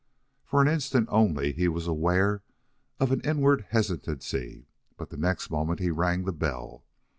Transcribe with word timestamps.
For 0.45 0.63
an 0.63 0.67
instant 0.67 1.09
only, 1.11 1.51
he 1.51 1.67
was 1.67 1.85
aware 1.85 2.41
of 2.99 3.11
an 3.11 3.21
inward 3.21 3.67
hesitancy, 3.69 4.65
but 4.97 5.11
the 5.11 5.15
next 5.17 5.51
moment 5.51 5.79
he 5.79 5.91
rang 5.91 6.25
the 6.25 6.33
bell. 6.33 6.83